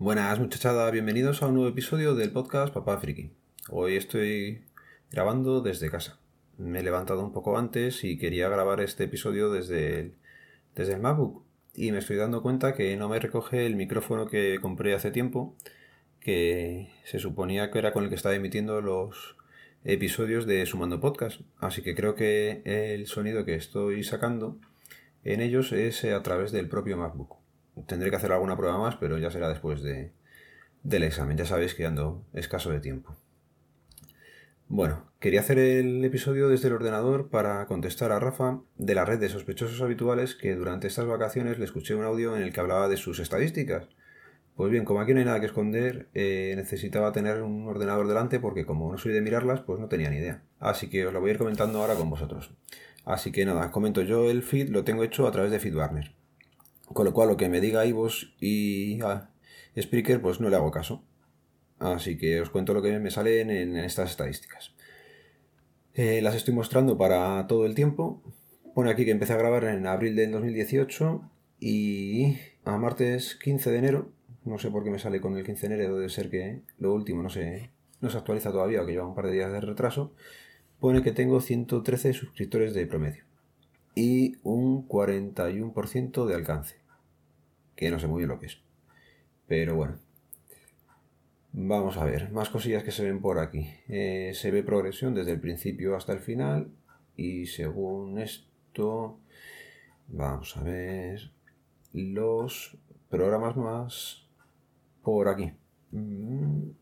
[0.00, 3.32] Buenas muchachada, bienvenidos a un nuevo episodio del podcast Papá Friki.
[3.68, 4.64] Hoy estoy
[5.10, 6.18] grabando desde casa.
[6.56, 10.14] Me he levantado un poco antes y quería grabar este episodio desde el,
[10.74, 11.44] desde el MacBook.
[11.74, 15.54] Y me estoy dando cuenta que no me recoge el micrófono que compré hace tiempo,
[16.18, 19.36] que se suponía que era con el que estaba emitiendo los
[19.84, 21.42] episodios de Sumando Podcast.
[21.58, 24.56] Así que creo que el sonido que estoy sacando
[25.24, 27.39] en ellos es a través del propio MacBook.
[27.86, 30.12] Tendré que hacer alguna prueba más, pero ya será después de,
[30.82, 31.36] del examen.
[31.36, 33.16] Ya sabéis que ando escaso de tiempo.
[34.72, 39.18] Bueno, quería hacer el episodio desde el ordenador para contestar a Rafa de la red
[39.18, 42.88] de sospechosos habituales que durante estas vacaciones le escuché un audio en el que hablaba
[42.88, 43.88] de sus estadísticas.
[44.54, 48.38] Pues bien, como aquí no hay nada que esconder, eh, necesitaba tener un ordenador delante
[48.38, 50.42] porque como no soy de mirarlas, pues no tenía ni idea.
[50.60, 52.52] Así que os lo voy a ir comentando ahora con vosotros.
[53.04, 56.19] Así que nada, comento yo el feed, lo tengo hecho a través de FeedBurner.
[56.92, 59.30] Con lo cual lo que me diga Ivos y ah,
[59.80, 61.04] Spreaker pues no le hago caso.
[61.78, 64.74] Así que os cuento lo que me sale en, estas estadísticas.
[65.94, 68.22] Eh, las estoy mostrando para todo el tiempo.
[68.74, 71.22] Pone aquí que empecé a grabar en abril del 2018
[71.60, 74.12] y a martes 15 de enero.
[74.44, 76.92] No sé por qué me sale con el 15 de enero, debe ser que lo
[76.92, 80.12] último no se, no se actualiza todavía que lleva un par de días de retraso.
[80.80, 83.24] Pone que tengo 113 suscriptores de promedio
[83.94, 86.79] y un 41% de alcance
[87.80, 88.58] que no sé muy bien lo que es.
[89.48, 89.98] Pero bueno.
[91.52, 93.68] Vamos a ver, más cosillas que se ven por aquí.
[93.88, 96.70] Eh, se ve progresión desde el principio hasta el final.
[97.16, 99.18] Y según esto,
[100.08, 101.32] vamos a ver
[101.94, 102.76] los
[103.08, 104.28] programas más
[105.02, 105.50] por aquí.
[105.90, 106.72] Mm.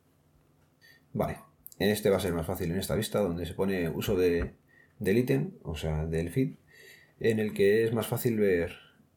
[1.14, 1.38] Vale,
[1.78, 4.54] en este va a ser más fácil en esta vista, donde se pone uso de,
[4.98, 6.56] del ítem, o sea, del feed,
[7.20, 8.72] en el que es más fácil ver,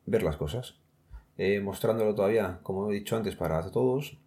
[0.05, 0.80] ver las cosas.
[1.43, 4.19] Eh, mostrándolo todavía, como he dicho antes, para todos,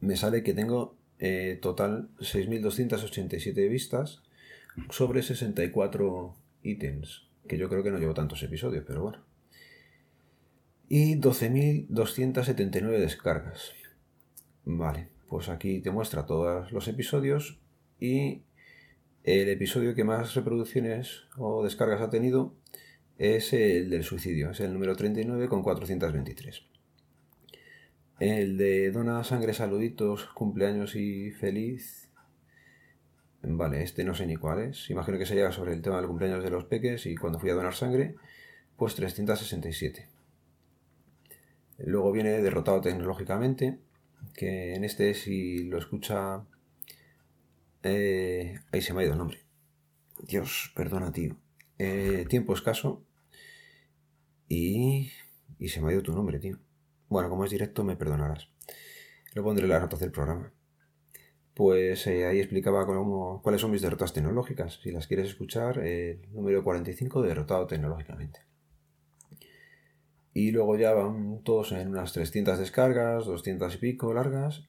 [0.00, 4.20] me sale que tengo eh, total 6.287 vistas
[4.90, 9.24] sobre 64 ítems, que yo creo que no llevo tantos episodios, pero bueno.
[10.86, 13.72] Y 12.279 descargas.
[14.66, 17.58] Vale, pues aquí te muestra todos los episodios
[17.98, 18.42] y
[19.22, 22.52] el episodio que más reproducciones o descargas ha tenido
[23.18, 26.64] es el del suicidio, es el número 39 con 423.
[28.20, 32.08] El de Dona Sangre Saluditos, cumpleaños y feliz.
[33.42, 34.88] Vale, este no sé ni cuál es.
[34.90, 37.54] Imagino que sería sobre el tema del cumpleaños de los peques y cuando fui a
[37.54, 38.14] donar sangre,
[38.76, 40.08] pues 367.
[41.78, 43.78] Luego viene derrotado tecnológicamente,
[44.34, 46.44] que en este si lo escucha...
[47.82, 49.40] Eh, ahí se me ha ido el nombre.
[50.22, 51.36] Dios, perdona, tío.
[51.78, 53.04] Eh, tiempo escaso.
[54.48, 55.10] Y,
[55.66, 56.58] se me ha ido tu nombre, tío.
[57.08, 58.48] Bueno, como es directo, me perdonarás.
[59.34, 60.52] Lo pondré en las notas del programa.
[61.54, 64.80] Pues eh, ahí explicaba cómo, cuáles son mis derrotas tecnológicas.
[64.82, 68.40] Si las quieres escuchar, el número 45, derrotado tecnológicamente.
[70.32, 74.68] Y luego ya van todos en unas 300 descargas, 200 y pico largas.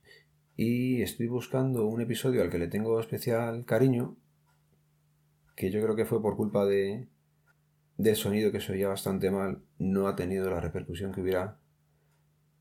[0.56, 4.16] Y estoy buscando un episodio al que le tengo especial cariño,
[5.56, 7.08] que yo creo que fue por culpa de,
[7.98, 11.58] del sonido que se oía bastante mal, no ha tenido la repercusión que hubiera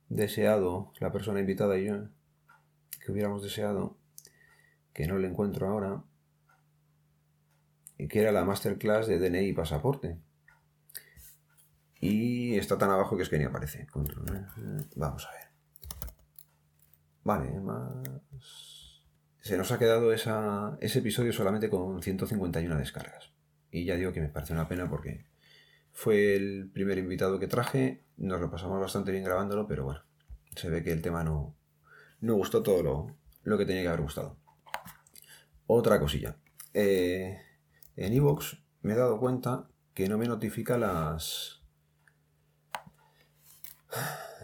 [0.08, 2.08] deseado la persona invitada y yo,
[3.04, 3.96] que hubiéramos deseado,
[4.92, 6.04] que no le encuentro ahora,
[7.98, 10.18] y que era la masterclass de DNI y pasaporte.
[12.00, 13.86] Y está tan abajo que es que ni aparece.
[14.94, 15.44] Vamos a ver.
[17.24, 18.73] Vale, más
[19.44, 23.30] se nos ha quedado ese episodio solamente con 151 descargas.
[23.70, 25.26] Y ya digo que me parece una pena porque
[25.92, 30.00] fue el primer invitado que traje, nos lo pasamos bastante bien grabándolo, pero bueno,
[30.56, 31.54] se ve que el tema no,
[32.22, 34.38] no gustó todo lo, que tenía que haber gustado.
[35.66, 36.38] Otra cosilla.
[36.72, 37.38] Eh,
[37.96, 41.60] en Evox me he dado cuenta que no me notifica las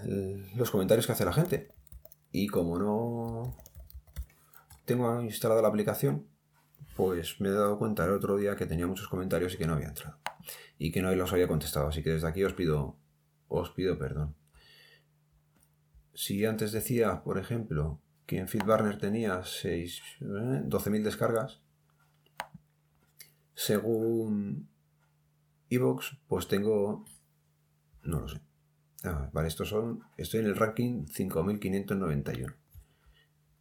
[0.04, 1.68] los comentarios que hace la gente.
[2.32, 3.56] Y como no
[4.90, 6.26] tengo instalada la aplicación,
[6.96, 9.74] pues me he dado cuenta el otro día que tenía muchos comentarios y que no
[9.74, 10.18] había entrado.
[10.78, 11.86] Y que no los había contestado.
[11.86, 12.98] Así que desde aquí os pido,
[13.46, 14.34] os pido perdón.
[16.12, 21.60] Si antes decía, por ejemplo, que en FeedBurner tenía 6, 12.000 eh, descargas,
[23.54, 24.68] según
[25.68, 27.04] Evox, pues tengo...
[28.02, 28.40] No lo sé.
[29.04, 30.00] Ah, vale, estos son...
[30.16, 32.59] Estoy en el ranking 5.591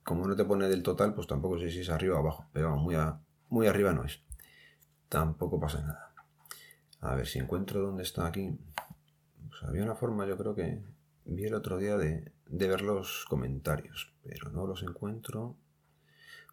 [0.10, 2.50] como no te pone del total, pues tampoco sé si es arriba o abajo.
[2.52, 2.96] Pero muy,
[3.50, 4.24] muy arriba no es.
[5.08, 6.16] Tampoco pasa nada.
[7.00, 8.58] A ver si encuentro dónde está aquí.
[9.50, 10.82] Pues había una forma, yo creo que,
[11.26, 15.56] vi el otro día de, ver los comentarios, pero no los encuentro.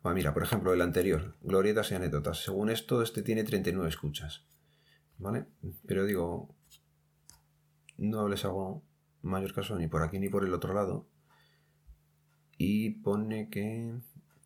[0.03, 2.45] Ah, mira, por ejemplo, el anterior, glorietas y anécdotas.
[2.45, 4.45] Según esto, este tiene 39 escuchas.
[5.17, 5.47] ¿Vale?
[5.87, 6.55] Pero digo,
[7.97, 8.83] no les hago
[9.23, 11.07] mayor caso ni por aquí ni por el otro lado.
[12.59, 13.95] Y pone que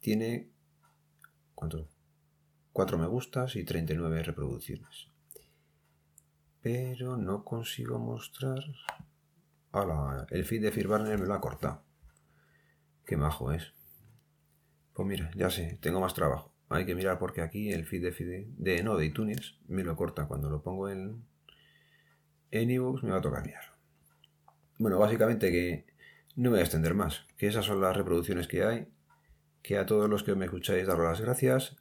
[0.00, 0.50] tiene...
[1.54, 1.88] ¿Cuánto?
[2.72, 5.08] 4 me gustas y 39 reproducciones.
[6.60, 8.64] Pero no consigo mostrar...
[9.72, 11.82] Hola, el feed de Firbarner me lo ha cortado.
[13.04, 13.72] Qué majo es.
[14.92, 16.52] Pues mira, ya sé, tengo más trabajo.
[16.68, 19.96] Hay que mirar porque aquí el feed de, feed de no, de iTunes me lo
[19.96, 20.26] corta.
[20.26, 21.24] Cuando lo pongo en
[22.50, 23.64] en me va a tocar mirar.
[24.78, 25.86] Bueno, básicamente que
[26.36, 28.88] no me voy a extender más, que esas son las reproducciones que hay,
[29.62, 31.76] que a todos los que me escucháis daros las gracias,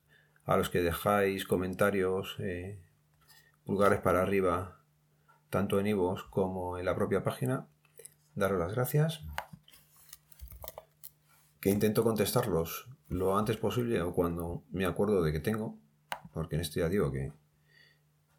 [0.46, 2.82] a los que dejáis comentarios, eh,
[3.64, 4.82] pulgares para arriba,
[5.50, 7.68] tanto en ebooks como en la propia página,
[8.36, 9.24] daros las gracias,
[11.60, 15.80] que intento contestarlos lo antes posible o cuando me acuerdo de que tengo,
[16.34, 17.34] porque en este ya digo que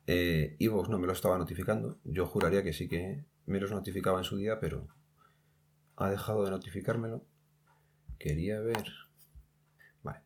[0.07, 1.99] eh, Evox no me lo estaba notificando.
[2.05, 4.89] Yo juraría que sí que me los notificaba en su día, pero
[6.01, 7.25] ha dejado de notificármelo.
[8.19, 8.85] Quería ver.
[10.03, 10.23] Vale.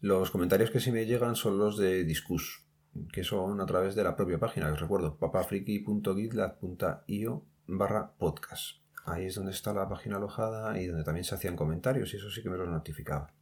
[0.00, 2.64] Los comentarios que sí me llegan son los de Discus,
[3.12, 8.78] que son a través de la propia página, os recuerdo, papafriki.gitlab.io barra podcast.
[9.04, 12.30] Ahí es donde está la página alojada y donde también se hacían comentarios y eso
[12.30, 13.32] sí que me los notificaba.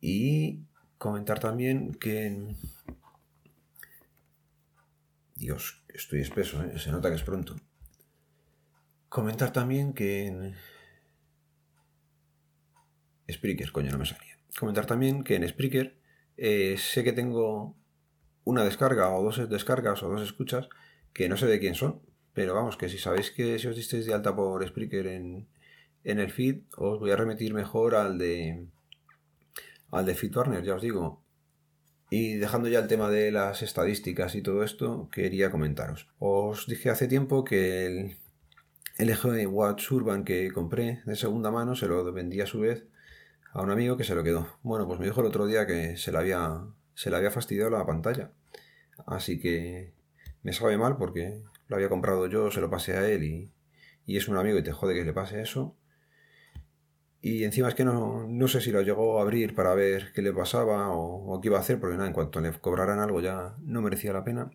[0.00, 0.60] Y
[0.98, 2.54] comentar también que
[5.34, 6.78] Dios, estoy espeso, ¿eh?
[6.78, 7.56] se nota que es pronto.
[9.16, 10.54] Comentar también que en...
[13.30, 14.36] Spreaker, coño, no me salía.
[14.58, 15.96] Comentar también que en Spreaker
[16.36, 17.74] eh, sé que tengo
[18.44, 20.68] una descarga o dos descargas o dos escuchas
[21.14, 22.02] que no sé de quién son,
[22.34, 25.48] pero vamos, que si sabéis que si os disteis de alta por Spreaker en,
[26.04, 28.66] en el feed, os voy a remitir mejor al de
[29.92, 31.24] al de FeedBurner, ya os digo,
[32.10, 36.06] y dejando ya el tema de las estadísticas y todo esto, quería comentaros.
[36.18, 38.25] Os dije hace tiempo que el
[38.98, 42.86] LG Watch Urban que compré de segunda mano se lo vendí a su vez
[43.52, 44.58] a un amigo que se lo quedó.
[44.62, 46.64] Bueno, pues me dijo el otro día que se le había,
[46.94, 48.32] se le había fastidiado la pantalla.
[49.06, 49.94] Así que
[50.42, 53.52] me sabe mal porque lo había comprado yo, se lo pasé a él y,
[54.06, 55.76] y es un amigo y te jode que le pase eso.
[57.22, 60.22] Y encima es que no, no, sé si lo llegó a abrir para ver qué
[60.22, 63.56] le pasaba o, qué iba a hacer, porque nada, en cuanto le cobraran algo ya
[63.62, 64.50] no merecía la pena.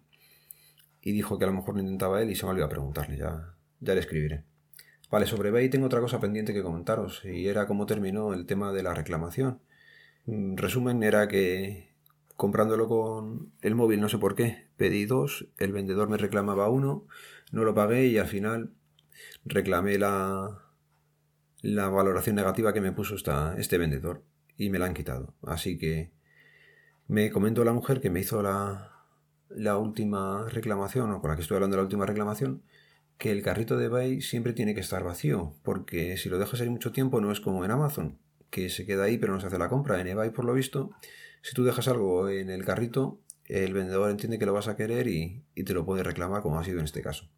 [1.02, 3.56] Y dijo que a lo mejor lo intentaba él y se me olvidó preguntarle, ya,
[3.82, 4.46] ya le escribiré.
[5.12, 8.72] Vale, sobre Bay tengo otra cosa pendiente que comentaros, y era cómo terminó el tema
[8.72, 9.60] de la reclamación.
[10.26, 11.92] En resumen, era que
[12.38, 17.06] comprándolo con el móvil, no sé por qué, pedí dos, el vendedor me reclamaba uno,
[17.52, 18.72] no lo pagué y al final
[19.46, 20.64] reclamé la,
[21.62, 24.24] la valoración negativa que me puso esta, este vendedor
[24.58, 25.36] y me la han quitado.
[25.44, 26.12] Así que
[27.08, 29.06] me comentó la mujer que me hizo la,
[29.50, 32.64] la última reclamación, o con la que estoy hablando de la última reclamación,
[33.22, 36.70] que el carrito de eBay siempre tiene que estar vacío, porque si lo dejas ahí
[36.72, 38.18] mucho tiempo no es como en Amazon,
[38.50, 40.02] que se queda ahí pero no se hace la compra.
[40.02, 40.90] En eBay, por lo visto,
[41.44, 45.08] si tú dejas algo en el carrito, el vendedor entiende que lo vas a querer
[45.08, 47.30] y, y te lo puede reclamar, como ha sido en este caso.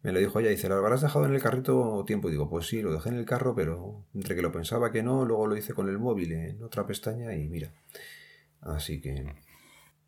[0.00, 2.30] Me lo dijo ella, dice, ¿lo habrás dejado en el carrito tiempo?
[2.30, 5.26] digo, pues sí, lo dejé en el carro, pero entre que lo pensaba que no,
[5.26, 7.74] luego lo hice con el móvil en otra pestaña y mira.
[8.62, 9.34] Así que...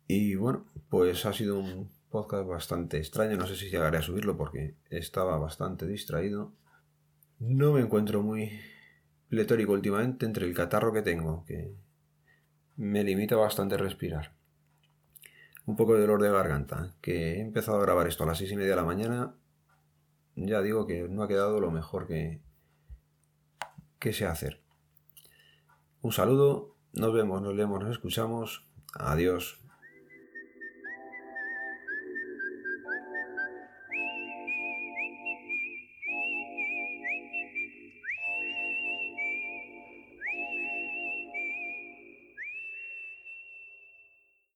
[0.07, 4.37] Y bueno, pues ha sido un podcast bastante extraño, no sé si llegaré a subirlo
[4.37, 6.53] porque estaba bastante distraído.
[7.39, 8.59] No me encuentro muy
[9.29, 11.75] pletórico últimamente entre el catarro que tengo, que
[12.75, 14.33] me limita bastante a respirar.
[15.65, 18.51] Un poco de dolor de garganta, que he empezado a grabar esto a las seis
[18.51, 19.35] y media de la mañana
[20.37, 22.39] ya digo que no ha quedado lo mejor que,
[23.99, 24.61] que sé hacer.
[26.01, 28.67] Un saludo, nos vemos, nos leemos, nos escuchamos.
[28.93, 29.59] Adiós.